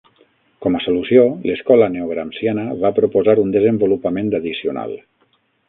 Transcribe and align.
Com 0.65 0.77
a 0.77 0.79
solució, 0.85 1.25
l'escola 1.49 1.89
neogramsciana 1.97 2.65
va 2.87 2.93
proposar 3.01 3.39
un 3.45 3.55
desenvolupament 3.59 4.33
addicional. 4.41 5.01